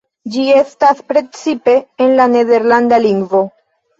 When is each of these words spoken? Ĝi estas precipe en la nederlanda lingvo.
Ĝi 0.35 0.45
estas 0.59 1.03
precipe 1.11 1.75
en 2.05 2.15
la 2.21 2.27
nederlanda 2.37 3.01
lingvo. 3.07 3.45